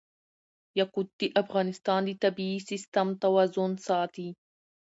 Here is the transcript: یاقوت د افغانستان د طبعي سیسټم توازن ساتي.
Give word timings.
یاقوت 0.79 1.09
د 1.19 1.21
افغانستان 1.41 2.01
د 2.05 2.11
طبعي 2.23 2.57
سیسټم 2.69 3.07
توازن 3.23 3.71
ساتي. 3.87 4.29